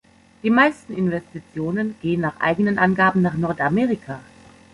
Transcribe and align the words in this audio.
Die 0.41 0.49
meisten 0.49 0.95
Investitionen 0.95 1.93
gehen 2.01 2.21
nach 2.21 2.39
eigenen 2.39 2.79
Angaben 2.79 3.21
nach 3.21 3.35
Nordamerika. 3.35 4.19